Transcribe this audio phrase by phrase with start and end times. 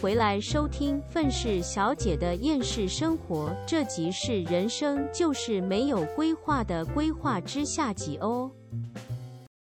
[0.00, 3.50] 回来收听愤世小姐的厌世生活。
[3.66, 8.50] 这集是人生就是没有规划的规划之下集哦。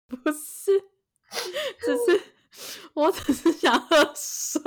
[0.07, 0.71] 不是，
[1.81, 2.21] 只是
[2.93, 4.61] 我只是想喝水。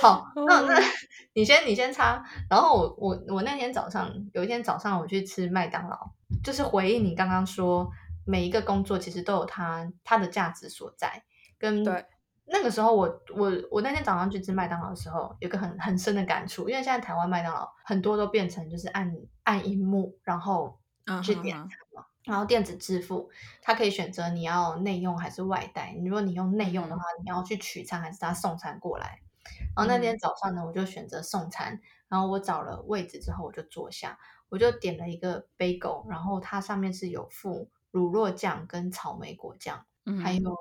[0.00, 0.80] 好， 那那
[1.34, 5.98] 你先你先擦，然后我我我那天早上有一天早上我去吃麦当劳，
[6.42, 7.90] 就是回应你刚刚说
[8.30, 11.24] 每一个工作其实都有它它的价值所在，
[11.58, 12.06] 跟对
[12.46, 19.12] 那个时候我我我那天早上去吃麦当劳的时候，有个很很深的感触，因为现在台湾麦当劳很多都变成就是按
[19.42, 20.78] 按荧幕，然后
[21.22, 22.06] 去点餐嘛。
[22.26, 23.30] 然后电子支付，
[23.62, 25.96] 它可以选择你要内用还是外带。
[26.04, 29.20] 如果你用内用的话，你要去取餐还是他送餐过来？
[29.74, 31.80] 然后那天早上呢，我就选择送餐。
[32.08, 39.84] 然后我找了位置之后，我就坐下，我就点了一个 bagel，然后它上面是有附乳酪酱跟草莓果酱，
[40.22, 40.56] 还有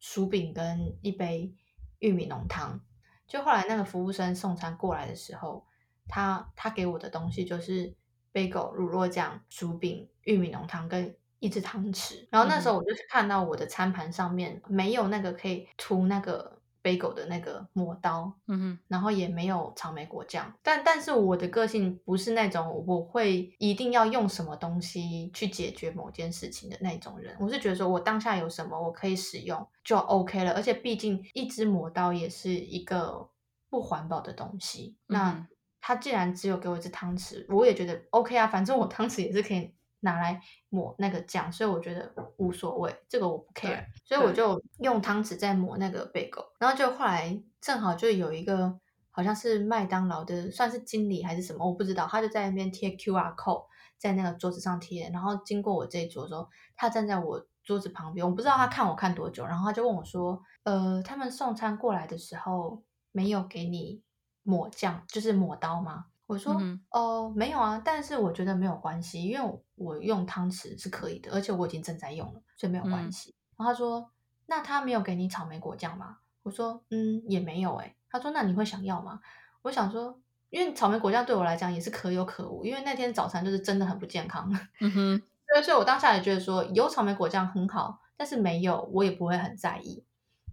[0.00, 1.54] 薯饼跟一杯
[1.98, 2.80] 玉米浓汤。
[3.26, 5.66] 就后来那个服务生送餐过来的时候，
[6.08, 7.94] 他他给我的东西就是。
[8.34, 12.26] bagel、乳酪酱、薯饼、玉米浓汤跟一只汤匙。
[12.30, 20.52] 然后那时候我就是看到我的餐盘上面没有那个可以涂那个 bagel 的那个磨刀，嗯哼，然后也没有草莓果酱。
[20.62, 27.36] 但但是我的个性不是那种我会一定要用什么东西去解决某件事情的那种人。
[27.38, 30.52] 我是觉得说我当下有什么我可以使用就 OK 了。
[30.52, 33.28] 而且毕竟一支磨刀也是一个
[33.70, 34.96] 不环保的东西。
[35.06, 35.46] 那
[35.80, 48.78] 他既然只有给我一只汤匙，我也觉得 OK 啊，反正我汤匙也是可以拿来抹那个酱，所以我觉得无所谓，这个我不 care，所以我就用汤匙在抹那个贝狗，然后就后来正好就有一个
[49.10, 53.64] 好像是麦当劳的算是经理还是什么，我不知道，他就在那边贴 QR code
[53.98, 64.02] 在那个桌子上贴，然后经过我这一桌之后，他站在我桌子旁边，我不知道他看我看多久，然后他就问我说，呃，他们送餐过来的时候没有给你。
[64.44, 66.06] 抹酱就是抹刀吗？
[66.32, 66.56] 我说
[66.90, 73.34] 哦，没有啊，但是我觉得没有关系，因为我用汤匙是可以的，而且我已经正在用了，所以没有关系。
[73.58, 74.10] 然后他说，
[74.46, 76.16] 那他没有给你草莓果酱吗？
[76.42, 77.94] 我说嗯，也没有哎。
[78.08, 79.20] 他说那你会想要吗？
[79.60, 84.50] 我想说，因为草莓果酱对我来讲也是可有可无，因为那天早餐就是真的很不健康。
[84.80, 85.22] 嗯哼，
[85.62, 90.02] 所以我当下也觉得说有草莓果酱很好，但是没有我也不会很在意。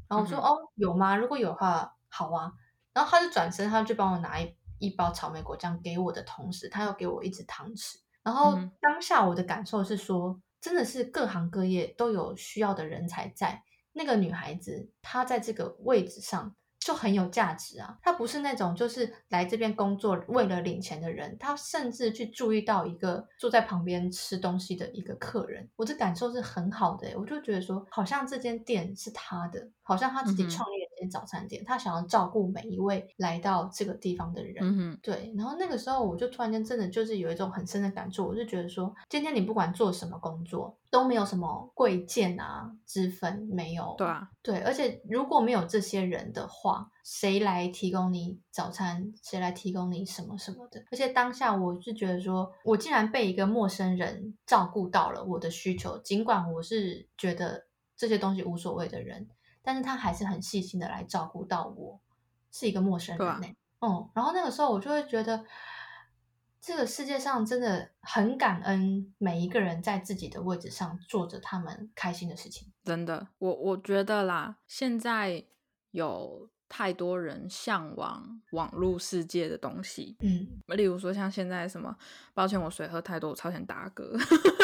[0.10, 1.16] 然后我说哦，有吗？
[1.16, 2.52] 如果有的话，好啊。
[2.92, 7.98] 然后他就转身，他就帮我拿一一包草莓果酱给我的同时，他又给我一支汤匙。
[8.24, 13.64] 然后当下我的感受是说，真的是各行各业都有需要的人才在。
[13.94, 16.56] 那个女孩子，她在这个位置上。
[16.82, 18.00] 就很有价值啊！
[18.02, 27.14] 她不是那种就是来这边工作为了领钱的人，她甚至去注意到一个坐在旁边吃东西的一个客人，我的感受是很好的。
[27.20, 34.58] 我就觉得说，好像这间店是她的，好像她自己创立了一间早餐店，他想要照顾每一位来到这个地方的人。
[34.60, 35.34] 嗯对。
[35.38, 40.78] 然后那个时候，我就突然间真的就是有一种很深的感触，我就觉得说，今天你不管做什么工作。
[40.92, 43.94] 都没有什么贵贱啊之分，没有。
[43.96, 49.14] 对啊，对，而且如果没有这些人的话，谁来提供你早餐？
[49.24, 50.84] 谁来提供你什么什么的？
[50.92, 59.28] 而且当下我是觉得说，我竟然被一个陌生人照顾到了我的需求，尽管我是觉得这些东西无所谓的人，
[59.70, 62.00] 但是他还是很细心的来照顾到我，
[62.50, 63.48] 是一个陌生人呢。
[63.82, 65.46] 嗯，然后那个时候我就会觉得。
[66.62, 72.70] 这个世界上真的很感恩每一个人在自己的位置上做着他们开心的事情。
[72.84, 75.46] 真的，我我觉得啦，现在
[75.92, 81.96] 有太多人向往网络世界的东西，嗯，例如说像现在什么，
[82.34, 84.04] 抱歉我水喝太多，我超想打嗝。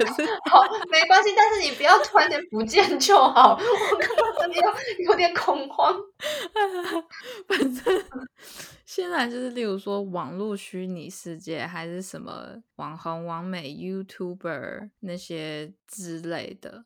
[0.00, 3.52] 可是 好没关系，但是你不要突然间不见就好。
[3.52, 5.94] 我刚刚有有点恐慌，
[7.46, 8.02] 反正。
[8.86, 16.84] 现在就是例如说网络虚拟世界，还是什么网红、网美、YouTuber 那些之类的。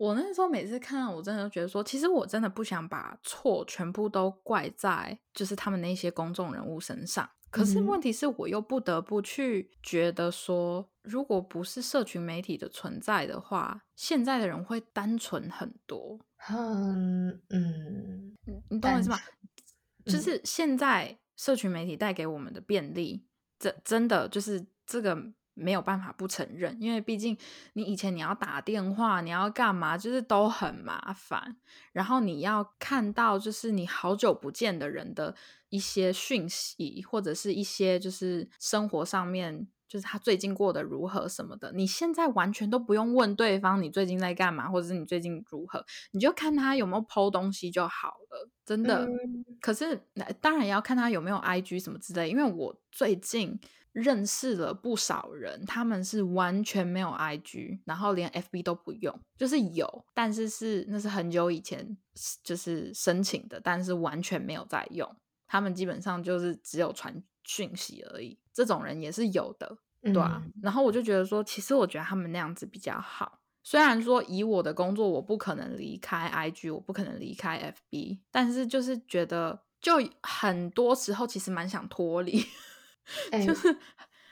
[0.00, 7.28] 我那时候每次看，我真的都觉得说，其实我真的不想把错全部都怪在就是他们那些公众人物身上。
[7.50, 16.18] 可是问题是我又不得不去觉得说，如果不是社群媒体的存在的话，现在的人会单纯很多。
[16.48, 18.34] 嗯嗯，
[18.70, 19.18] 你懂我意思吗？
[20.06, 23.26] 就是现在社群媒体带给我们的便利，
[23.58, 25.14] 真真的就是这个
[25.54, 27.36] 没有办法不承认，因为毕竟
[27.74, 31.56] 你以前你要打电话，你要干嘛，就是都很麻烦。
[31.92, 35.34] 然后你要看到就是你好久不见的人的
[35.68, 41.72] 一些讯息，或者是一些就是生活上面就是他最近过得如何什么的。
[41.72, 49.06] 你现在完全都不用问对方你最近在干嘛，或者是你最近如何，你就看他有没有剖东西就好了，真的。
[49.60, 50.00] 可是
[50.40, 53.58] 当然也要看他有没有 IG 什么之类，因为我最近
[53.92, 61.96] 认识了不少人，他们是完全没有 IG，然后连 FB 都不用，就是有，但是是那是很久以前
[62.44, 65.16] 就是申请的，但是完全没有在用。
[65.46, 70.40] 他们基本上就是只有传讯息而已，这种人也是有的，对啊。
[70.62, 73.40] 然后我就觉得说，其实我觉得他们那样子比较好。
[73.62, 82.42] 虽然说以我的工作，我不可能离开 IG，我不可能离开 FB，但是就是觉得，就很多时候其实蛮想脱离，
[83.46, 83.76] 就是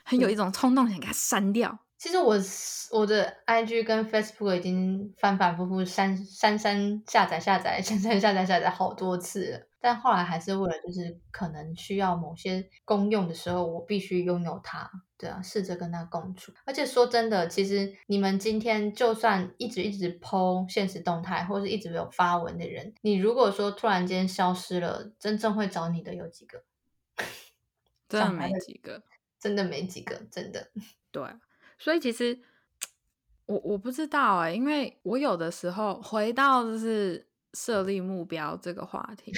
[0.03, 1.77] 很有一种冲动想给它删掉。
[1.97, 2.37] 其实我
[2.91, 9.67] 我的 IG 跟 Facebook 已经反反复复删删删下载下载删删下载下载好多次了。
[9.81, 14.89] 但后来还是为了，就是可能需要某些公用的时候，我必须拥有它。
[15.17, 16.53] 对啊，试着跟它共处。
[16.65, 26.63] 而且说真的，其实你们今天就算一直一直 PO 现实动态，或者一直有发文的人，你如果说突然间消失了，真正会找你的有几个？
[28.09, 29.01] 真的没几个，
[29.39, 30.69] 真的没几个，真的。
[31.11, 31.23] 对，
[31.77, 32.37] 所以其实
[33.45, 37.27] 我我不知道哎，因为我有的时候回到就是。
[37.55, 39.33] 设立目标这个话题，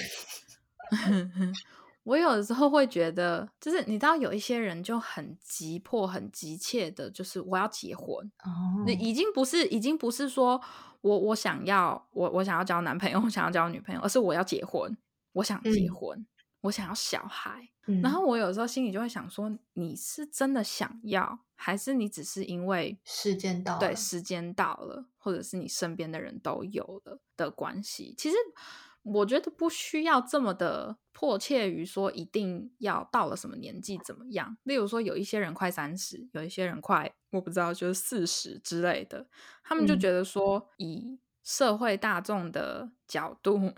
[2.04, 8.84] 我有的时候会觉得，就是你知道，有一些人就很急迫、很急切的，就是我要结婚哦。
[8.84, 10.60] 你已经不是，已经不是说
[11.00, 14.94] 我我想要我我想要交男朋友，我想要交女朋友，而是我要结婚，
[15.32, 16.26] 我想结婚，
[16.62, 17.68] 我想要小孩。
[18.00, 23.76] 然后我有时候心里就会想说，你是真的想要，还是你只是因为时间到？
[23.76, 28.14] 对，时间到了，或者是你身边的人都有了的关系。
[28.16, 28.36] 其实
[29.02, 34.56] 我觉得不需要这么的迫切于说一定要到了什么年纪怎么样。
[34.62, 39.26] 例如说，有一些人快三十，有一些人快我不知道就是四十之类的，
[39.64, 43.72] 他们就觉得说，以社会大众的角度。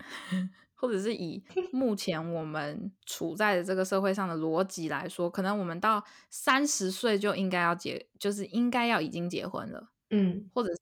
[0.75, 10.81] 或者是以 目前我们处在的这个社会上的逻辑来说，可能我们到三十岁就应该要结，就是应该要已经结婚了，嗯，或者是。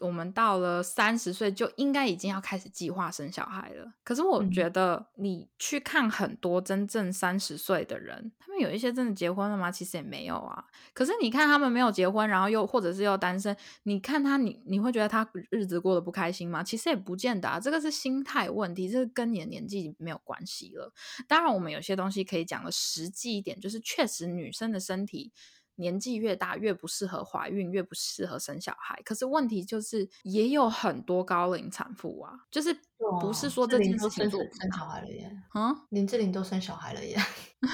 [0.00, 3.94] 我们到了三十岁就应该已经要开始计划生小孩了。
[4.02, 9.70] 可是我觉得你去看很多真正三十岁的人，他们有一些真的结婚了吗？
[9.70, 10.64] 其实也没有啊。
[10.92, 16.60] 可是你看他们没有结婚，然后又或者是又单身，你看他，你你会觉得他日子过得不开心吗？
[16.64, 17.60] 其实也不见得啊。
[17.60, 20.92] 这个是心态问题，这个跟你的年纪没有关系了。
[21.28, 25.32] 当然，我们有些东西可以讲的实际一点，就是确实女生的身体。
[25.76, 29.00] 年纪越大越不适合怀孕，越不适合生小孩。
[29.04, 32.76] 可是问题就是，也有很多高龄产妇啊，就是
[33.20, 34.40] 不是说这件事情生
[34.76, 35.30] 小孩了耶？
[35.50, 37.16] 啊，林志玲都生小孩了耶？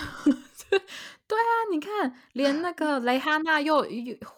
[1.26, 3.86] 对啊，你看，连那个 蕾哈娜又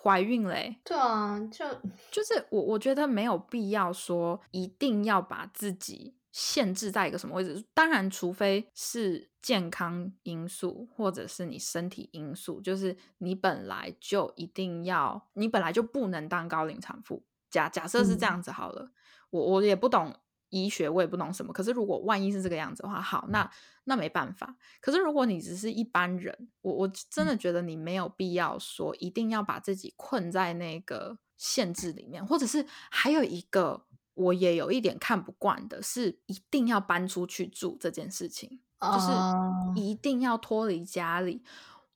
[0.03, 0.77] 怀孕嘞。
[0.85, 1.65] 对啊，就
[2.11, 6.15] 就是我我觉得没有必要说一定要把自己。
[6.33, 7.63] 限制在一个什么位置？
[7.75, 17.23] 当然，除非是健康因素，或者是你身体因素，就是你本来就一定要，你本来就不能当高龄产妇。
[17.51, 18.91] 假假设是这样子好了，
[19.29, 20.17] 我我也不懂
[20.49, 21.53] 医学，我也不懂什么。
[21.53, 23.51] 可是如果万一是这个样子的话，好，那
[23.85, 24.57] 那没办法。
[24.81, 33.85] 可是如果你只是一般人，我我真的觉得你没有必要说一定要把自己困在那个限制里面，或者是还有一个。
[34.15, 41.43] 我也有一点看不惯的是，一定要搬出去住这件事情，就是一定要脱离家里。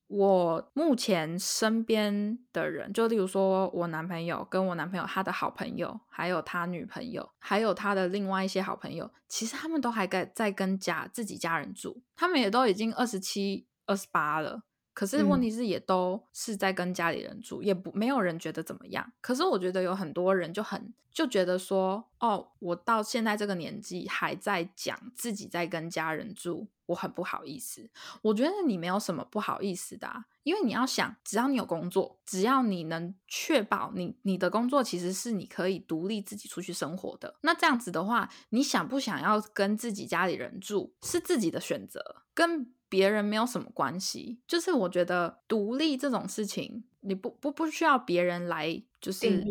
[0.09, 14.63] 我目前身边的人，就例如说我男朋友跟我男朋友他的好朋友，还有他女朋友，还有他的另外一些好朋友，其实他们都还在在跟家自己家人住，他们也都已经二十七、二十八了。
[14.97, 19.13] 可是问题是，也都是在跟家里人住，也不没有人觉得怎么样。
[19.21, 27.91] 可是我觉得有很多人就很就觉得说，哦，我到现在这个年纪还在讲自己在跟家人住，我很不好意思。
[28.23, 42.73] 我觉得你没有什么不好意思的，因为你要想，只要你有工作，只要你能确保你你的工作其实是你可以独立自己出去生活的，那这样子的话，你想不想要跟自己家里人住是自己的选择，跟。
[42.89, 49.43] 别人没有什么关系，就是我觉得独立这种事情，你不不不需要别人来就是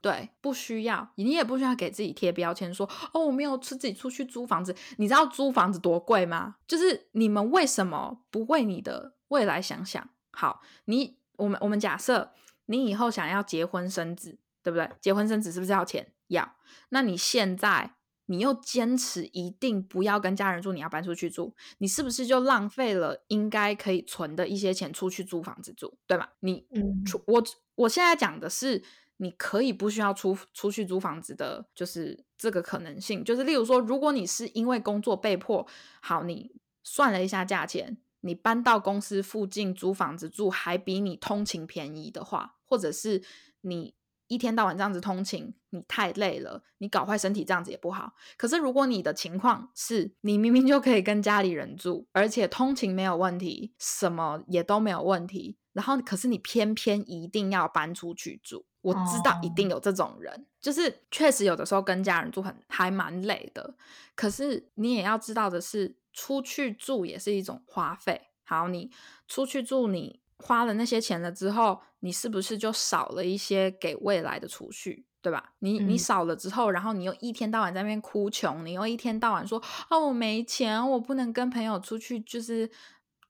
[0.00, 6.56] 对，不需要，你也不需要给自己贴标签，说哦，我没有自己出去租房子，你知道租房子多贵吗？
[6.66, 10.08] 就是你们为什么不为你的未来想想？
[10.30, 12.32] 好，你我们我们假设
[12.66, 14.90] 你以后想要结婚生子，对不对？
[15.00, 16.12] 结婚生子是不是要钱？
[16.28, 16.56] 要，
[16.88, 17.94] 那你现在
[18.26, 26.32] 你又坚持一定不要跟家人住，你要搬出去住，你是不是就浪费了应该可以存的一些钱出去租房子住，对吧？
[26.40, 26.66] 你
[27.04, 27.42] 出我
[27.74, 28.82] 我现在讲的是，
[29.18, 35.66] 你可以不需要出出去租房子的，就是这个可能性，就是例如说，如果你是因为工作被迫，
[36.00, 36.52] 好，你
[36.82, 43.22] 算了一下价钱，你搬到公司附近租房子住，还比你通勤便宜的话，或者是
[43.62, 43.94] 你。
[44.28, 48.14] 一天到晚这样子通勤，你太累了，你搞坏身体这样子也不好。
[48.36, 63.74] 可是如果你的情况是你明明就可以跟家里人住，而且通勤没有问题，什么也都没有问题，然后可是你偏偏一定要搬出去住，我知道一定有这种人，就是确实有的时候跟家人住很还蛮累的。
[64.14, 68.28] 可是你也要知道的是，出去住也是一种花费。
[68.44, 68.90] 好，你
[69.26, 70.20] 出去住你。
[70.44, 75.52] 花了那些钱了之后，你是不是就少了一些给未来的储蓄，对吧？
[75.60, 82.68] 你你少了之后，然后你又一天到晚在那边哭穷，你又一天到晚说啊我没钱，我不能跟朋友出去，就是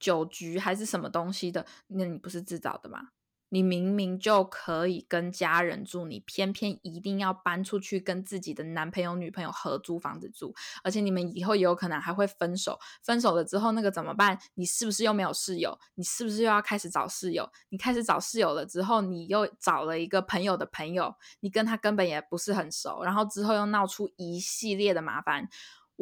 [0.01, 3.09] 酒局还是什么东西的，那你不是自找的吗？
[3.53, 12.79] 你明明就可以跟家人住，你偏偏一定要搬出去跟自己的男朋友、女朋友合租房子住，而且你们以后也有可能还会分手。
[13.03, 14.39] 分手了之后，那个怎么办？
[14.55, 15.79] 你是不是又没有室友？
[15.97, 17.47] 你是不是又要开始找室友？
[17.69, 25.47] 你开始找室友了之后，你又找了一个朋友的朋友，你跟他根本也不是很熟，然后之后又闹出一系列的麻烦。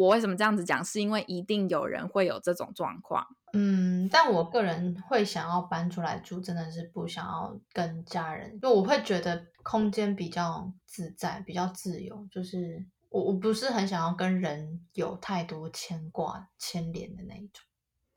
[0.00, 0.82] 我为什么这样子讲？
[0.82, 3.26] 是因为一定有人会有这种状况。
[3.52, 12.26] 嗯，但我个人会想要搬出来住，真的是不想要跟家人，就我会觉得空间比较自在，比较自由。
[12.30, 17.62] 就是我我不是很想要跟人有太多牵挂、牵连的那一种。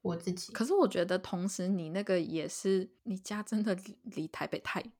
[0.01, 4.93] 我自己，可是我觉得同时你那个也是，你家真的离台北太远。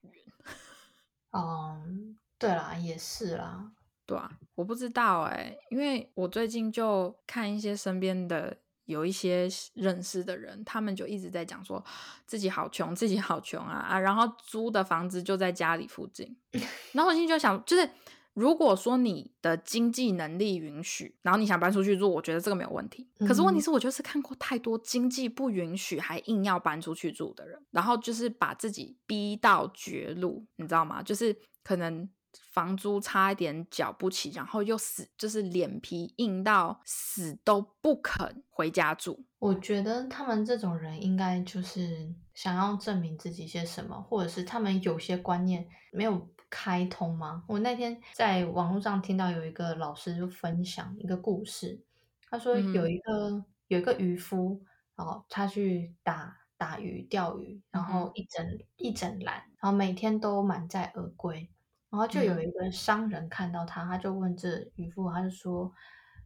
[1.31, 3.71] 嗯，对啦，也是啦。
[4.05, 11.81] 对啊，我不知道哎，因为我最近就看一些身边的有一些认识的人，他们就一直在讲说
[12.25, 13.98] 自己好穷，自己好穷啊啊！
[13.98, 16.36] 然后租的房子就在家里附近，
[16.91, 17.89] 然后我心就想，就是
[18.33, 23.07] 如果说你的经济能力允许，然后你想搬出去住，我觉得这个没有问题。
[23.19, 31.01] 可是问题是我就是看过太多经济不允许还硬要搬出去住的人，然后就是把自己逼到绝路，你知道吗？
[31.01, 31.33] 就是
[31.63, 32.10] 可能。
[32.51, 39.25] 房租差一点缴不起，然后又死，就是脸皮硬到死都不肯回家住。
[39.39, 47.43] 我觉得他们这种人应该就是想要证明自己些什么，或者是他们有些观念没有开通吗？
[47.47, 51.83] 我那天在网络上听到有一个老师就分享一个故事，
[52.29, 54.61] 他说有一个有一个渔夫，
[54.95, 58.45] 然后他去打打鱼钓鱼，然后一整
[58.77, 61.49] 一整篮，然后每天都满载而归。
[61.93, 65.71] 然后就有一个商人看到他，他就问这渔夫，他就说：“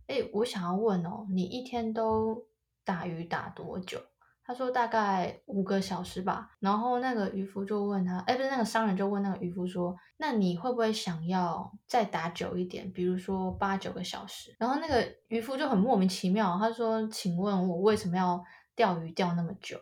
[0.07, 2.41] 哎，我想要问哦，你一天都
[2.85, 3.99] 打鱼打多久？”
[4.45, 18.41] 他说：“大概五个小时吧。”然后那个渔夫就问他：“哎，不是那个商人就问那个渔夫说，那你会不会想要再打久一点，比如说八九个小时？”然后那个渔夫就很莫名其妙，他说：“请问我为什么要
[18.73, 19.77] 钓鱼钓那么久？”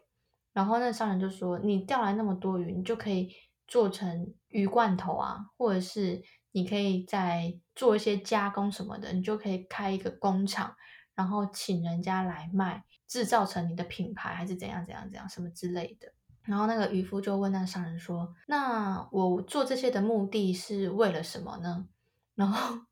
[0.51, 3.29] 然后那个商人就说：“你钓来那么多鱼，你就可以。”
[3.67, 10.75] 做成鱼罐头啊，或者是你可以再做一些加工什么的，你就可以开一个工厂，
[11.13, 16.13] 然后请人家来卖，制造成你的品牌，还是怎样怎样怎样什么之类的。
[16.43, 21.87] 然后那个渔夫就问那个商人说：“那我做这些的目的是为了什么呢？”
[22.35, 22.85] 然后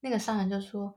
[0.00, 0.94] 那个商人就说：“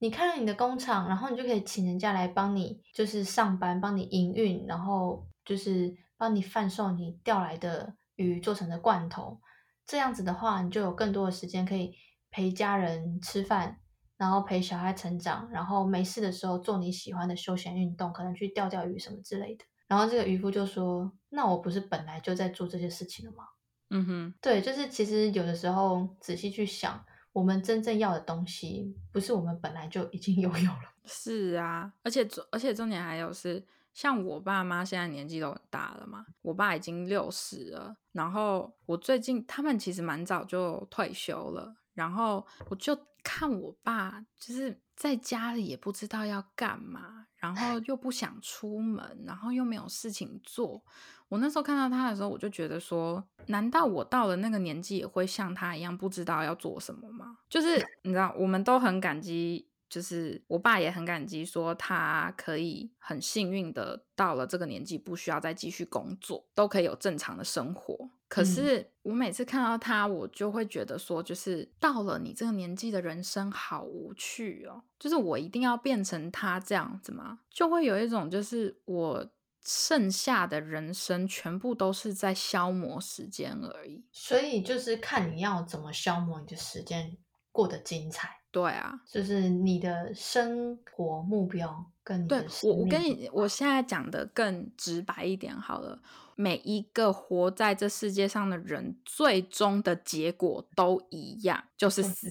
[0.00, 9.40] 你开了你的工厂，然后你就可以请人家来帮你，就是上班，帮你营运，然后就是帮你贩售你钓来的。”鱼做成的罐头，
[9.84, 11.94] 这样子的话，你就有更多的时间可以
[12.30, 13.80] 陪家人吃饭，
[14.16, 19.64] 然后陪小孩成长，然后没事的时候做你喜欢的休闲运动，可能去钓钓鱼什么之类的。
[19.88, 23.44] 然后这个渔夫就说：“那我不是本来就在做这些事情了吗？”
[23.90, 30.94] 嗯哼，对，就是其实有的时候仔细去想，我们真正要的东西，不是我们本来就已经 拥有了。
[31.04, 33.62] 是啊，而且而且重点还有是。
[33.92, 50.82] 像我爸妈现在年纪都很大了嘛，我爸已经六十了，然后我最近他们其实蛮早就退休了，然后我就看我爸就是在家里也不知道要干嘛，然后又不想出门，然后又没有事情做。
[51.28, 57.38] 我那时候看到他的时候，我就觉得说，难道我到了那个年纪也会像他一样不知道要做什么吗？
[57.48, 59.68] 就是你知道，我们都很感激。
[59.92, 68.08] 就是我爸也很感激，说他可以很幸运的到了这个年纪，不需要再继续工作，都可以有正常的生活。
[68.26, 77.40] 可是我每次看到他，我就会觉得说，就是到了你这个年纪的人生好无趣哦，就是我一定要变成他这样子吗？
[77.50, 79.30] 就会有一种就是我
[79.62, 84.06] 剩下的人生全部都是在消磨时间而已。
[84.10, 87.18] 所以就是看你要怎么消磨你的时间，
[87.50, 88.41] 过得精彩。
[88.52, 96.00] 对啊，就是你的生活目标跟你的我，我跟你，我现在讲的更直白一点好了。
[96.36, 102.30] 每一个活在这世界上的人，最终的结果都一样，就是死，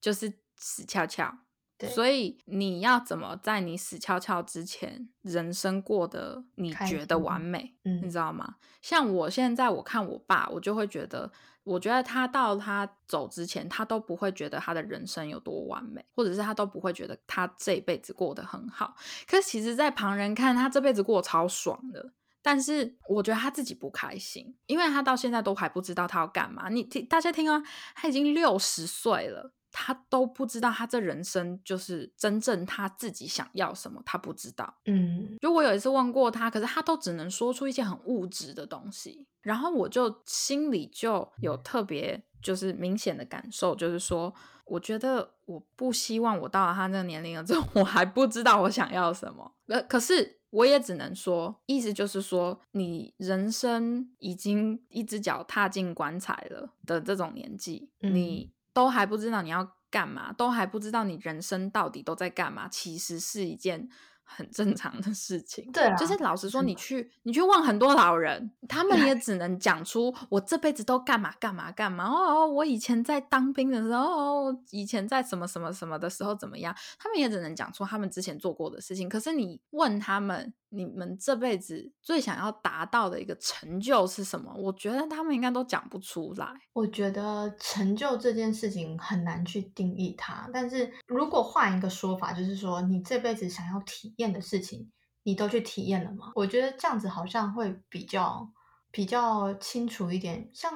[0.00, 1.38] 就是死翘翘。
[1.88, 7.74] 所以你要怎么在你死翘翘之前，人生过得你觉得完美？
[7.82, 8.56] 你知道吗？
[8.82, 11.30] 像我现在，我看我爸，我就会觉得。
[11.64, 18.94] 我觉得他到他走之前，他都不会觉得他的人生有多完美，或者是他都不会觉得他这一辈子过得很好。
[19.26, 22.12] 可是其实，在旁人看他这辈子过得超爽的，
[22.42, 26.68] 但是我觉得他自己不开心，因为他到现在都还不知道他要干嘛。
[26.68, 27.62] 你听，大家听啊，
[27.94, 29.50] 他已经六十岁了。
[29.76, 34.72] 他都不知道，他这人生就是真正他自己想要什么，他不知道。
[34.84, 44.32] 嗯，就我有一次问过他，可是他都只能说出一些很物质的东西，然后我就心里就有特别就是明显的感受，就是说，
[44.64, 49.52] 我觉得我不希望我到了他那个年龄了之后，我还不知道我想要什么。
[49.66, 58.54] 呃，可是我也只能说，意思就是说，你人生已经一只脚踏进棺材了的这种年纪，你。
[58.74, 63.88] 都还不知道你要干嘛，都还不知道你人生到底都在干嘛，其实是一件。
[64.26, 79.10] 很正常的事情，对，就是老实说，你去你去问很多老人，他们也只能讲出我这辈子都干嘛干嘛干嘛哦，我以前在当兵的时候，以前在什么什么什么的时候怎么样，他们也只能讲出他们之前做过的事情。
[79.10, 84.52] 可是你问他们，你们这辈子最想要达到的一个成就是什么？
[84.56, 86.52] 我觉得他们应该都讲不出来。
[86.72, 94.90] 我觉得成就这件事情很难去定义它，但是如果换一个说法，就是说你这辈子想要体验的事情，
[95.22, 96.32] 你都去体验了吗？
[96.34, 98.50] 我觉得这样子好像会比较
[98.90, 100.50] 比较清楚一点。
[100.52, 100.72] 像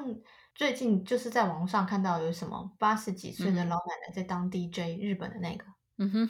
[0.54, 5.64] 最近就是在网上看到有什么八十几岁的老奶奶在当 DJ，日本的那个，
[5.98, 6.28] 嗯哼。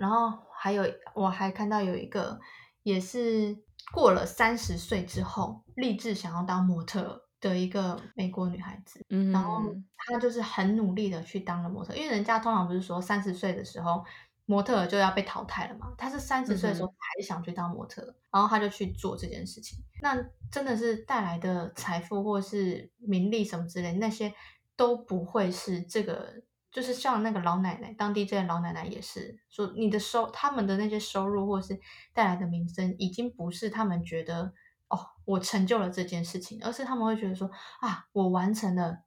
[0.00, 0.84] 然后还有
[1.14, 2.40] 我还看到有一个
[2.82, 3.56] 也是
[3.92, 9.62] 过了三十岁之后立志想要当模特的一个美国女孩子，嗯，然后
[9.96, 14.02] 她就是很努力的去当了模特，因为人家通常不是说三十岁的时候。
[14.46, 15.94] 模特就要被淘汰了嘛？
[15.96, 19.78] 他是三十岁的时候还想去当模特，然后他就去做这件事情。
[20.02, 20.16] 那
[20.50, 24.34] 真的是带来的财富或是名利什么之类，那些
[24.74, 26.42] 都不会是这个。
[26.70, 31.78] 就是像那个老奶奶当 DJ 的老奶奶也是说，你的收他们的那些收入或是
[32.12, 34.52] 带来的名声，已经不是他们觉得
[34.88, 39.00] 哦，我成就了这件事情，而是他们会觉得说啊，我完成了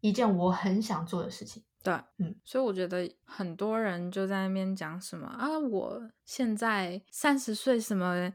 [0.00, 1.62] 一件我很想做的事情。
[1.82, 8.30] 对，嗯，所以我觉得很多人就在那边讲什么啊，我现在三十岁，什么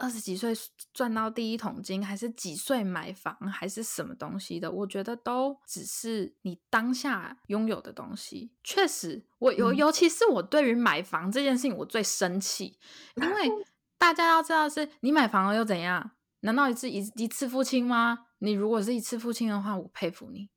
[0.00, 0.54] 二十几岁
[0.94, 8.50] 赚到第一桶金，还是几岁买房，还是什么东西的，我觉得都只是你当下拥有的东西。
[8.64, 12.78] 确实，我尤尤其是我对于买房这件事情，我最生气，
[13.16, 13.50] 因为
[13.98, 16.12] 大家要知道，是你买房了又怎样？
[16.40, 18.26] 难道你是一一次付清吗？
[18.38, 20.48] 你如果是一次付清的话，我佩服你。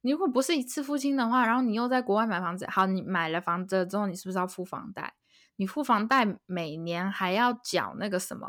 [0.00, 5.14] 你如果不是一次付清的话，然后你又在国外买房子，好，你买了房子之后，你是不是要付房贷？
[5.54, 8.46] 你付房贷每年还要缴那个什么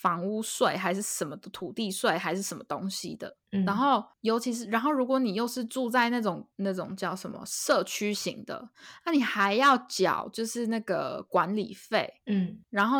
[0.00, 3.36] 房屋税，还是什么的土地税，还是什么东西的？
[3.66, 8.68] 然后，尤其是，然后如果你又是住在那种那种叫什么社区型的，
[9.04, 12.98] 那你还要缴就是那个管理费，嗯，然后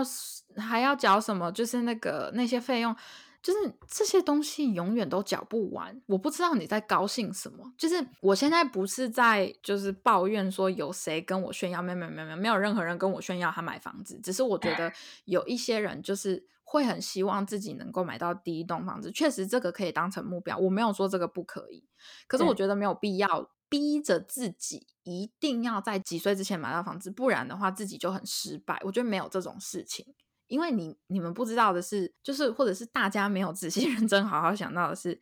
[0.57, 2.97] 还要缴什么，就是那个那些费用。
[3.43, 7.73] 就是这些东西永远都缴不完，我不知道你在高兴什么。
[7.79, 14.93] 就是我现在不是在就是抱怨说有谁跟我炫耀，没有没有没有没有任何人跟我炫耀他买房子，只是我觉得
[15.25, 21.85] 有一些人就是会很希望自己能够买到第一栋房子，确实这个可以当成目标，我没有说这个不可以，
[22.27, 28.81] 可是我觉得没有必要逼着自己一定要在几岁之前买到房子，不然的话自己就很失败。
[28.85, 30.05] 我觉得没有这种事情。
[30.49, 35.19] 因为你你们不知道的是，就是或者是大家没有仔细 认真好好想到的是，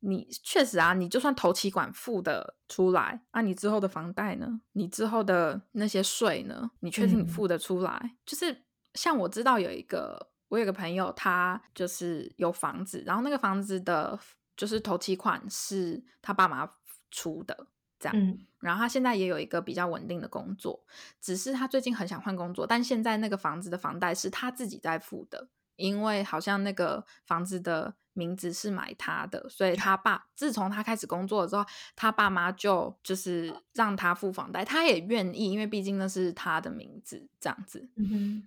[0.00, 4.60] 你确实啊，你就算头期款付的出来，那你之后的房贷呢？
[4.72, 6.70] 你之后的那些税呢？
[6.80, 8.16] 你确定你付得出来？
[8.26, 8.64] 就是
[8.94, 14.18] 像我知道有一个，我有个朋友，他就是有房子，然后那个房子的，
[14.56, 16.68] 就是头期款是他爸妈
[17.10, 17.66] 出的。
[18.00, 20.82] 这样，然后他现在也有一个比较稳定的工作，
[21.20, 37.88] 只是他最近很想换工作，但现在那个房子的房贷是他自己在付的，因为好像那个房子的名字是买他的，所以他爸自从他开始工作之后，他爸妈就就是让他付房贷，他也愿意，因为毕竟那是他的名字这样子。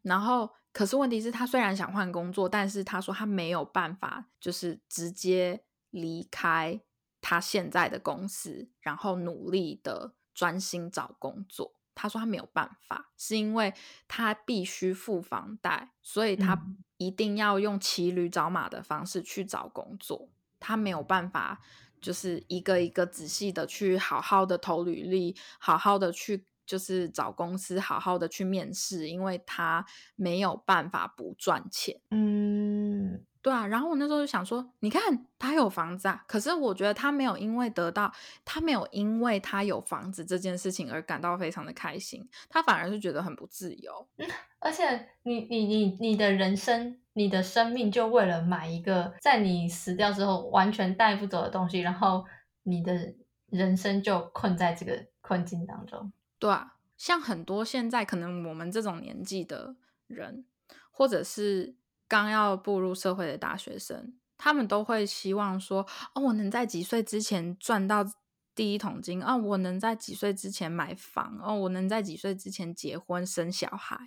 [0.03, 6.79] 然后，可是问题是，他虽然想换工作，但是他说他没有办法，就是直接离开
[7.23, 11.73] 他现在的公司，然后努力的专心找工作。
[11.95, 13.73] 他说他没有办法，是因为
[14.07, 16.59] 他必须付房贷，所以他
[16.97, 20.27] 一定要用骑驴找马的方式去找工作。
[20.59, 21.62] 他没有办法，
[22.01, 32.01] 就是一个一个仔细的去好好的投履历，好好的去就是找公司，好好的去面试，因为他没有办法不赚钱。
[32.09, 33.23] 嗯。
[33.43, 35.01] 对啊，然后我那时候就想说，你看
[35.38, 38.10] 他有房子啊，可是我觉得他没有因为得到，
[38.45, 44.08] 他没有因为他有房子这件事情而感到非常的开心，他反而是觉得很不自由。
[44.60, 52.23] 而且你你你你的人生，你的生命就为了买一个在你死掉之后完全带不走的东西，然后
[52.63, 53.13] 你的
[53.49, 56.13] 人生就困在这个困境当中。
[56.39, 59.75] 对啊，像很多现在可能我们这种年纪的
[60.08, 60.45] 人，
[60.91, 61.75] 或者是。
[62.13, 68.06] 刚要步入社会的大学生，他们都会希望说：“哦，我能在几岁之前赚到
[68.54, 73.97] 第一桶金哦，我能在几岁之前买房哦，我能在几岁之前结婚生小孩。”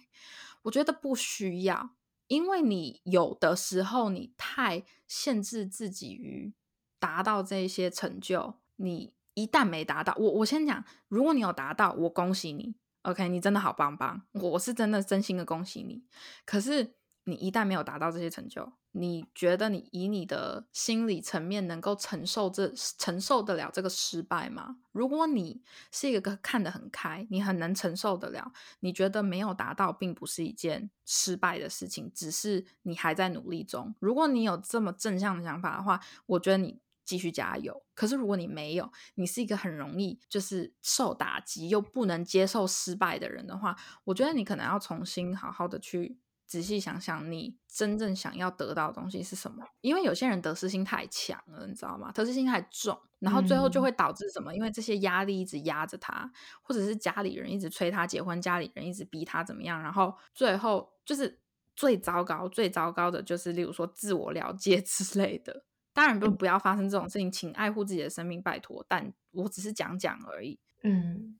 [0.62, 1.96] 我觉得不需要，
[2.28, 6.54] 因为你有的时候你太限制自己于
[7.00, 8.54] 达到这些成就。
[8.76, 16.04] 你一旦没达到，我我先讲，如果你有达到，我恭喜你，OK，你真的好棒棒，我是真的真心的恭喜你。
[16.44, 16.94] 可是。
[17.28, 24.76] 你一旦没有达到这些成就，你觉得你以你的心理层面能够承受这承受得了这个失败吗？
[24.92, 25.60] 如果你
[25.90, 33.92] 是一个看得很开，你很能承受得了，你觉得没有达到并不是一件失败的事情，只是你还在努力中。
[33.98, 37.82] 如果你有这么正向的想法的话，我觉得你继续加油。
[37.92, 46.18] 可是如果你没有，你是一个很容易就是受打击又不能接受失败的人的话，我觉得你可能要重新好好的去。
[46.46, 49.64] 仔细想想，你真正想要得到的东西是什么？
[49.80, 52.12] 因为有些人得失心太强了，你知道吗？
[52.12, 54.54] 得失心太重，然后最后就会导致什么？
[54.54, 56.30] 因为这些压力一直压着他，
[56.62, 61.40] 或者是家里人一直催他结婚，家里人一直逼他怎么样，然后最后就是
[61.74, 65.64] 最糟糕、最糟糕的就是，例如说自我了结 之类的。
[65.92, 68.84] 当然不不要发生这种事情，请爱护自己的生命，拜托。
[68.86, 70.60] 但我只是讲讲而已。
[70.84, 71.38] 嗯，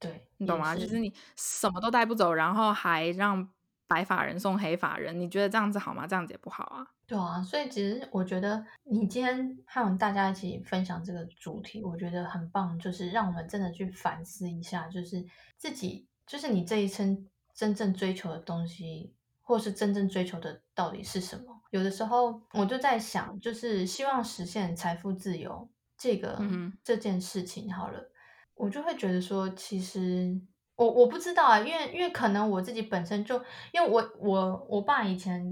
[0.00, 0.74] 对，你懂吗？
[0.74, 3.48] 就是你什么都带不走，然后还让。
[3.88, 6.06] 白发人送黑发人，你觉得这样子好吗？
[6.06, 6.86] 这样子也不好啊。
[7.06, 15.24] 对啊，所以其实我觉得你今天和我们大家一起分享这个主题，我觉得很棒，就是让我们真的去反思一下，就是
[15.56, 21.62] 自己，就是你这一生真正追求的东西，或是真正追求的到底是什么？
[21.70, 28.12] 有的时候我就在想，就是希望实现财富自由这个嗯这件事情，好了，
[28.54, 30.38] 我就会觉得说，其实。
[30.78, 33.34] 我我不知道啊，因为因为可能我自己本身就，
[33.72, 35.42] 因为我我我爸以前，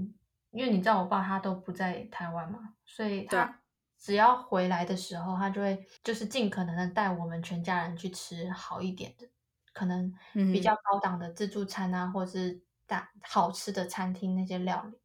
[0.51, 3.59] 因为你知道我爸他都不在台湾嘛，所以他
[3.99, 9.27] 只要回来的时候，他就会就是尽可能的带我们全家人去吃好一点的，
[9.73, 14.97] 可能比较高档的自助餐啊，或者是大好吃的餐厅那些料理。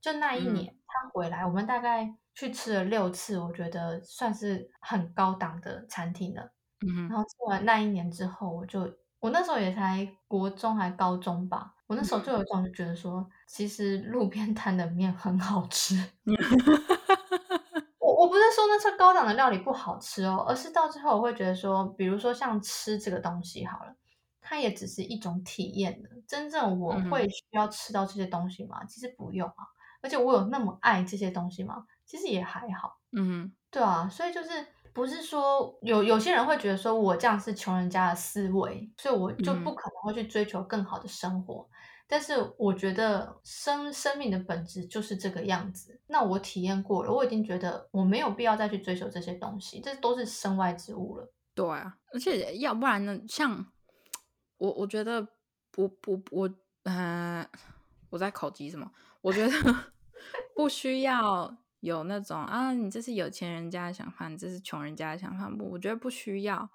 [0.00, 6.52] 就那一年他回来，我们大概去吃了六次，我觉得算是很高档的餐厅了。
[6.86, 8.88] 嗯然后吃完那一年之后，我就。
[9.24, 15.94] 我那时候也才国中还高中吧，我那时候就有一种就觉得说，其实路边摊的面很好吃。
[17.98, 23.96] 我我不是说那些高档的料理不好吃哦，而是到最后我会觉得说，比如说像吃这个东西好了，
[24.42, 26.10] 它也只是一种体验的。
[26.28, 28.84] 真正我会需要吃到这些东西吗？
[28.84, 29.64] 其实不用啊。
[30.02, 31.86] 而且我有那么爱这些东西吗？
[32.04, 32.98] 其实也还好。
[33.12, 34.66] 嗯，对啊，所以就是。
[34.94, 41.68] 不是说有有些人会觉得说我这样是穷人家的思维，所以我就不可能会去追求更好的生活。
[42.06, 46.00] 但是我觉得生生命的本质就是这个样子。
[46.06, 51.32] 那我体验过了，我已经觉得我没有必要再去追求这些东西，这都是身外之物了。
[51.54, 53.18] 对啊，而且要不然呢？
[53.26, 53.66] 像
[54.58, 55.26] 我，我觉得
[55.72, 56.48] 不不我
[56.84, 57.44] 嗯，
[58.10, 58.88] 我在口急什么？
[59.22, 59.52] 我觉得
[60.54, 61.56] 不需要。
[61.84, 65.50] 有那种啊，你这是有钱人家的想法，你这是穷人家的想法。
[65.50, 66.70] 不，我觉得不需要。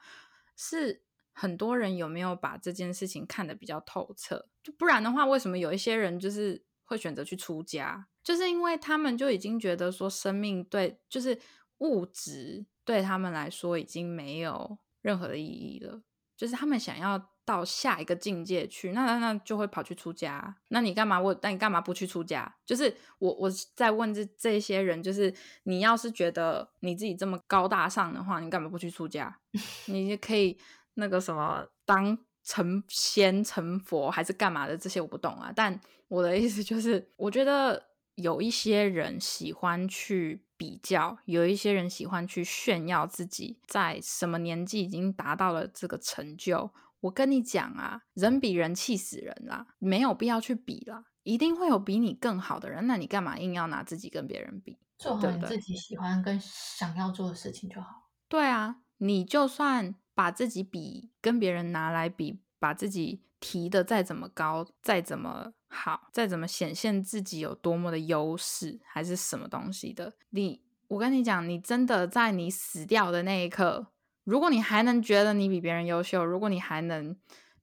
[0.56, 4.48] 是很多人有没有把这件事情看得比较透彻？
[4.62, 8.08] 就不然的话，为什么有一些人就是会选择去出家？
[8.24, 11.39] 就是因为他们就已经觉得说，生命对，就是
[11.80, 16.04] 物质对他们来说已经没有任何的意义了。
[16.38, 20.55] 就是他们想要到下一个境界去，那那那就会跑去出家。
[20.67, 21.19] 那你干嘛？
[21.19, 22.55] 我那你干嘛不去出家？
[22.63, 25.33] 就是我我在问这这些人，就是
[25.63, 29.35] 你要是觉得你自己这么高大上的话，你干嘛不去出家？
[29.88, 30.59] 你可以
[30.93, 34.77] 那个什么当成仙成佛还是干嘛的？
[34.77, 35.51] 这些我不懂啊。
[35.55, 37.83] 但我的意思就是，我觉得
[38.13, 40.45] 有一些人喜欢去。
[40.60, 46.69] 比较有一些人喜欢去炫耀自己在什么年纪已经达到了这个成就。
[47.00, 52.86] 我跟你讲啊，人比人气死人啦，没有必要去比啦，一定会有比你更好的人。
[52.88, 54.78] 那你干嘛硬要拿自己跟别人比？
[54.98, 58.10] 做好你自己喜欢跟想要做的事情就好。
[58.28, 65.54] 对啊，你就算把自己比跟别人拿来比，把自己提的再怎么高，再怎么。
[65.71, 70.12] 好，再怎么显现自己有多么的优势，还是什么东西的？
[70.32, 73.88] 你，我跟你讲，你真的在你死掉的那一刻，
[74.23, 77.15] 如果你还能觉得你比别人优秀，如果你还能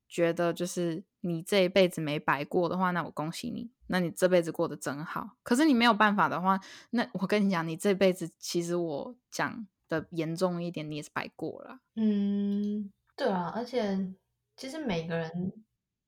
[0.08, 5.30] 觉得就是你这一辈子没白过的话，那我恭喜你，那你这辈子过得真好。
[5.42, 11.80] 可是你没有办法的话，那我跟你讲，你这辈子其实我讲的严重一点，你也是白过了。
[11.96, 14.14] 嗯，对啊，而且
[14.56, 15.52] 其实每个人。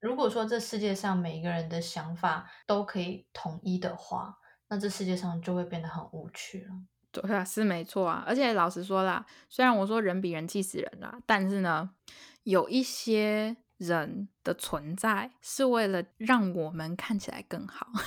[0.01, 6.69] 如果说这世界上每一个人的想法都可以统一的话，那这世界上就会变得很无趣了。
[7.11, 8.23] 对啊，是没错啊。
[8.25, 11.91] 而且老实说啦，虽然我说人比人气死人啦，但是呢，
[12.45, 17.89] 有一些人的存在是为了让我们看起来更好。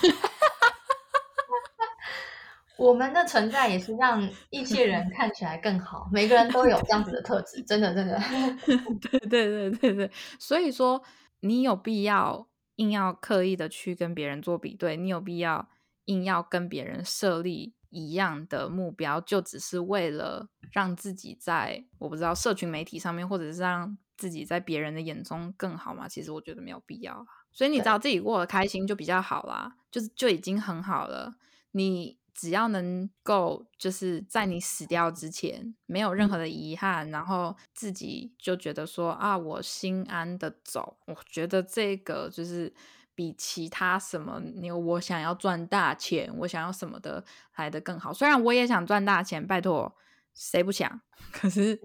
[2.78, 6.08] 我们的存在也是让一些人看起来更好。
[6.12, 8.18] 每个人都有这样子的特质，真的，真的。
[9.02, 11.04] 对对对对对，所以说。
[11.42, 14.96] 你有必要硬要刻意的去跟别人做比对？
[14.96, 15.70] 你有必要
[16.06, 26.08] 硬要跟别人设立一样的目标，就只是为了让自己在我不知道社群媒体上面，或者是让自己在别人的眼中更好吗？
[26.08, 31.36] 其实我觉得没有必要所以你只要自己过得开心就比较好啦，就是就已经很好了。
[31.72, 32.21] 你。
[32.42, 42.74] 只要能够就是在你死掉之前没有任何的遗憾，然后自己就觉得说啊，我心安的走，我觉得这个就是
[43.14, 47.24] 比其他什么你我想要赚大钱，我想要什么的
[47.58, 48.12] 来的更好。
[48.12, 49.96] 虽然我也想赚大钱，拜托
[50.34, 51.00] 谁不想？
[51.32, 51.80] 可是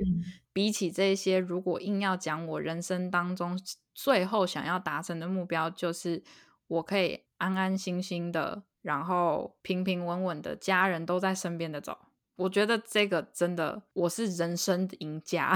[0.55, 3.61] 比起这些，如果硬要讲我人生当中
[3.93, 6.25] 最后想要达成的目标，就是
[6.67, 8.63] 我可以安安心心的。
[8.87, 11.99] 然后平平稳稳的家人都在身边的走，
[12.37, 15.53] 我觉得这个真的我是人生的赢家。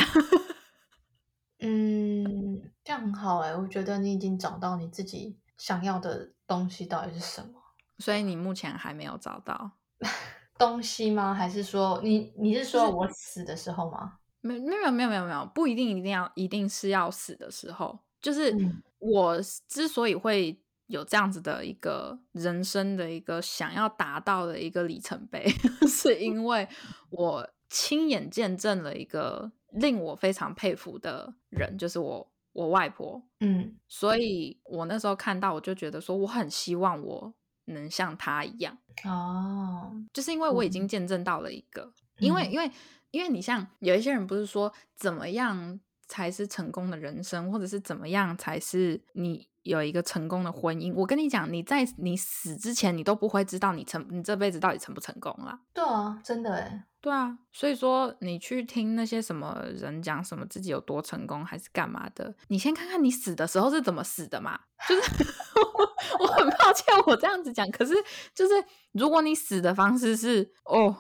[1.60, 7.50] 嗯，这样很好哎，我觉得你已经找到你自己想要的东西到底是什么。
[7.98, 9.70] 所以你目前还没有找到
[10.58, 11.32] 东西吗？
[11.32, 14.14] 还是说你你是说我死的时候吗？
[14.40, 18.52] 没没有没有没有没有，不一定一定要一定是要死的时候，就是
[18.98, 20.60] 我之所以会。
[20.90, 25.48] 有这样子的一个人生的一个想要达到的一个里程碑，
[25.87, 26.68] 是因为
[27.11, 33.22] 我亲眼见证了一个令我非常佩服的人，就是我我外婆。
[33.38, 37.33] 嗯，所以我那时候看到，我就觉得说，我很希望我
[37.66, 38.76] 能像她一样。
[39.05, 42.68] 哦，就是因为我已经见证到了一个，因为因为
[43.12, 49.48] 因为你像有一些人不是说怎么样才是成功的人生，或者是怎么样才是你。
[49.62, 55.60] 有一个成功的婚姻，我跟你讲，你在你死之前，你都不会知道你成你这辈子到底成不成功啦。
[55.72, 56.86] 对啊，真的哎。
[57.02, 64.60] 对啊，所以说你去听那些什么人讲什么自己有多成功，还是干嘛的，你先看看你死的时候是怎么死的嘛。
[64.88, 65.24] 就是
[66.20, 67.94] 我很抱歉我这样子讲，可是
[68.34, 68.52] 就是
[68.92, 70.94] 如果你死的方式是哦，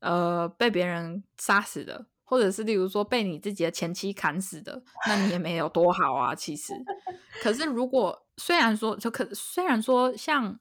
[0.00, 2.06] 呃，被别人杀死的。
[2.32, 6.34] 或者是例如说被你自己的前妻砍死的，那你也没有多好啊。
[6.34, 6.72] 其实，
[7.42, 10.58] 可是如果虽然说就可虽然说像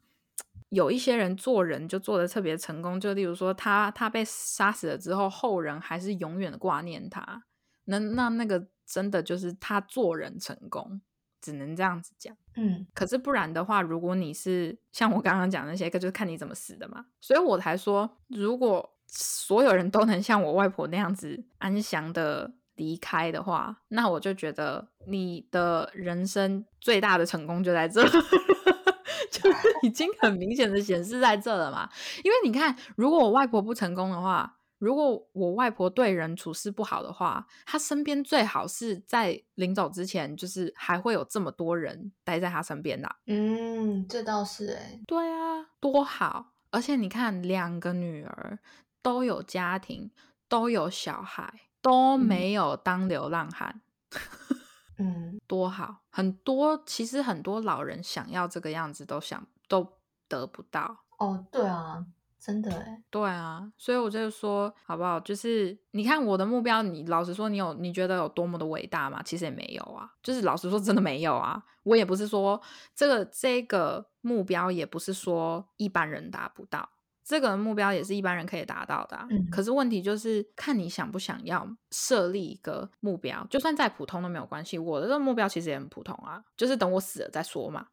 [0.67, 7.45] 有一些人做人就做的特别成功，就例如说他他被杀死了之后，后人还是永远的挂念他，
[7.85, 10.99] 那那那个真的就是他做人成功，
[11.39, 12.35] 只能这样子讲。
[12.57, 17.05] 嗯，可是不然的话，如果你是像我刚刚讲那些个，就是看你怎么死的嘛。
[17.21, 18.97] 所以我才说，如果。
[19.13, 28.01] 所有人都能像我外婆那样子安详的离开的话，那我就觉得你的人生最大的成功就在这，
[29.29, 31.89] 就是已经很明显的显示在这了嘛。
[32.23, 43.13] 因为你看，如果我外婆不成功的话，如果我外婆对人处事不好的话，她身边最好是在临走之前，就是还会有这么多人待在她身边的。
[43.27, 46.53] 嗯，这倒是哎，对啊，多好！
[46.71, 48.57] 而且你看，两个女儿。
[49.01, 50.11] 都有家庭，
[50.47, 53.81] 都有小孩，都没有当流浪汉。
[54.97, 61.05] 嗯，多好，很多其实很多老人想要这个样子都想都得不到。
[61.17, 62.05] 哦，对啊。
[62.43, 65.19] 真的哎，对啊，所以我就说好不好？
[65.19, 69.21] 就是你看我的目标，你老实说，你有你觉得有多么的伟大吗？
[69.21, 71.63] 其实也没有啊，就是老实说，真的没有啊。
[71.83, 72.59] 我也不是说
[72.95, 76.89] 这个这个目标，也不是说一般人达不到，
[77.23, 79.17] 这个目标也是一般人可以达到的。
[79.29, 84.77] 嗯，可是问题就是看你想不想要设立一个目标，就算再普通都没有关系。
[84.77, 87.87] 我的这个目标其实也很普通啊，就是等我死了再说嘛。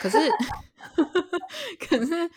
[0.00, 0.18] 可是，
[1.88, 2.30] 可是。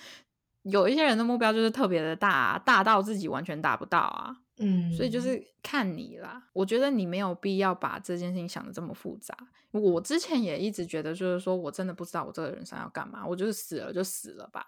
[0.63, 4.35] 有一些人的目标就是特别的大，大到自己完全达不到啊。
[4.57, 6.43] 嗯，所以就是看你啦。
[6.51, 9.33] 我觉得你没有必要把这件事情想的这么复杂。
[9.71, 14.67] 我之前也一直觉得，就是说我真的不知道我这个人生要干嘛，我就是死了就死了吧。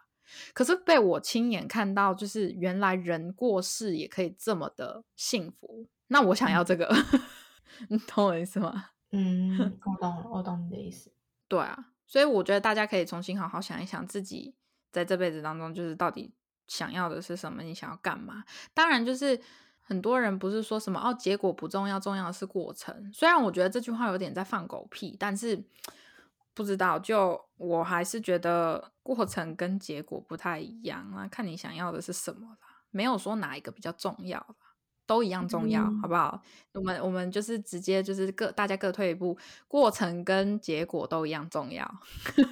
[0.54, 5.88] 可是被我亲眼看到，就是原来人过世也可以这么的幸福。
[6.08, 6.90] 那我想要这个，
[7.90, 8.92] 你懂我意思吗？
[9.12, 11.12] 嗯，我懂了，我懂你的意思。
[11.48, 14.56] 对啊，所以我觉得大家可以重新好好想一想自己。
[14.92, 16.34] 在这辈子当中，就是到底
[16.68, 17.62] 想要的是什么？
[17.62, 18.44] 你想要干嘛？
[18.74, 19.40] 当然，就是
[19.82, 23.12] 很多人不是说什么哦，结果不重要，重要的是过程。
[23.14, 25.64] 虽然我觉得这句话有点在放狗屁，但是
[26.60, 31.26] 不知道，就我还是觉得过程跟结果不太一样啊。
[31.26, 32.58] 看你想要的是什么啦，
[32.92, 34.56] 没有说哪一个比较重要啦。
[35.08, 36.40] 都一样重要，好不好？
[36.74, 39.36] 我们我们就是直接就是各大家各退一步，
[39.70, 41.90] 过程跟结果都一样重要。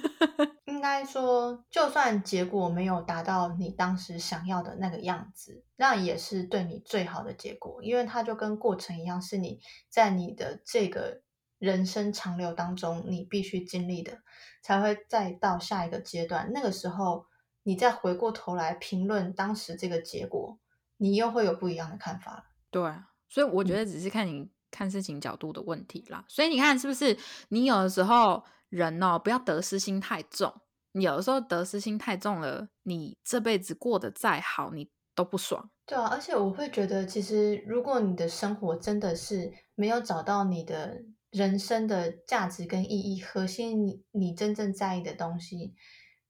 [0.64, 11.20] 应该说，就算结果没有达到你当时想要的那个样子，那也是对你最好的结果，因为它就跟过程一样，是你在你的这个
[11.58, 14.18] 人生长流当中你必须经历的，
[14.62, 16.50] 才会再到下一个阶段。
[16.52, 17.26] 那个时候，
[17.64, 20.58] 你再回过头来评论当时这个结果，
[20.96, 22.44] 你又会有不一样的看法了。
[22.70, 22.82] 对，
[23.28, 26.24] 所以我觉得只是看你看事情角度的问题啦。
[26.28, 27.16] 所以你看，是不是
[27.48, 30.52] 你有的时候人哦，不要得失心太重。
[30.92, 35.70] 你有的时候得失心太重了，你这辈子过得再好，你都不爽。
[35.86, 45.74] 对啊，而且我会觉得，其实如果你的生活真的是没有找到你的人生的价值跟意义，核心你你真正在意的东西，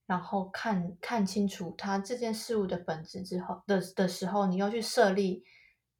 [0.05, 5.43] 然后看看清楚它这件事物的本质之后的的时候，你要去设立。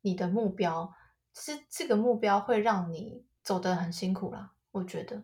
[0.02, 0.94] 你的目标，
[1.34, 5.18] 其实这个目标会让你走得很辛苦啦，我觉得，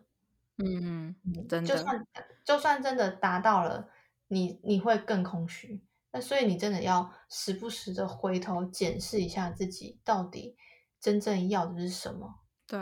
[0.58, 2.06] 嗯嗯，真的，就算
[2.44, 3.88] 就算真的达到了，
[4.28, 5.82] 你你会更空虚。
[6.12, 10.54] 那所以你真的要时不时的回头检视一下自己，到底
[11.00, 12.40] 真正要的是什么？
[12.66, 12.78] 对，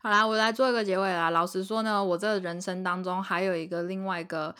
[0.00, 1.30] 好啦，我来做一个结尾啦。
[1.30, 4.54] 老实说呢，我这人生当中还有一个另外一个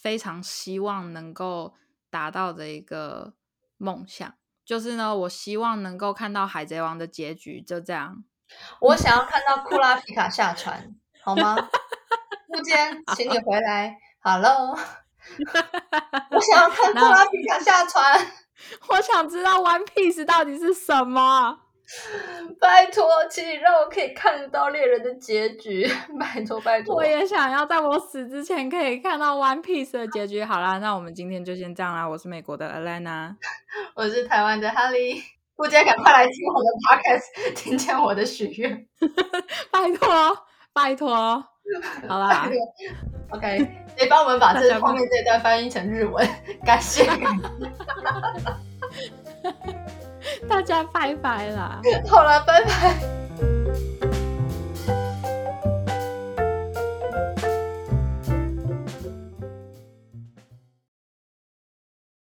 [0.00, 1.74] 非常希望能够
[2.10, 3.34] 达到的一个
[3.76, 4.32] 梦想。
[4.64, 8.24] 就是呢，我希望能够看到海贼王的结局，就这样。
[8.80, 11.56] 我想要 看到库拉皮卡下船，好吗？
[12.46, 13.96] 木间，请你回来。
[14.20, 14.76] Hello，
[16.30, 18.26] 我想要看库拉皮卡下船。
[18.90, 21.58] 我想知道 One Piece 到底是什么。
[22.60, 25.88] 拜托，请你让我可以看得到猎人的结局。
[26.18, 30.44] 拜托，拜托，我也想要在我死之前可以看到 One Piece 的结局。
[30.44, 32.08] 好啦，那我们今天就先这样啦。
[32.08, 33.34] 我是美国的 Alana，
[33.94, 35.22] 我是台湾的哈利。
[35.56, 38.86] 不接，赶快来听我的 Podcast，听见我的许愿。
[39.70, 40.34] 拜托，
[40.72, 41.44] 拜托，
[42.08, 42.48] 好啦
[43.28, 43.58] ，OK，
[43.98, 46.26] 你帮我们把这后面这段翻译成日文，
[46.64, 47.04] 感谢。
[50.48, 51.80] 大家拜拜啦！
[52.08, 53.29] 好了，拜拜。